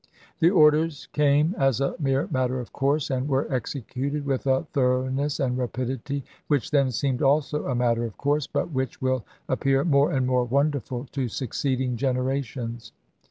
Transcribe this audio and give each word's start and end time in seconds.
The 0.39 0.49
orders 0.49 1.09
came 1.13 1.53
as 1.59 1.79
a 1.79 1.93
mere 1.99 2.27
matter 2.31 2.59
of 2.59 2.73
course, 2.73 3.11
and 3.11 3.27
were 3.29 3.45
executed 3.53 4.25
with 4.25 4.47
a 4.47 4.63
thoroughness 4.73 5.39
and 5.39 5.59
rapidity 5.59 6.25
which 6.47 6.71
then 6.71 6.89
seemed 6.89 7.21
also 7.21 7.67
a 7.67 7.75
matter 7.75 8.03
of 8.05 8.17
course, 8.17 8.47
but 8.47 8.71
which 8.71 8.99
will 8.99 9.23
appear 9.47 9.85
more 9.85 10.11
and 10.11 10.25
more 10.25 10.43
wonderful 10.45 11.05
to 11.11 11.27
succeeding 11.27 11.97
generations. 11.97 12.93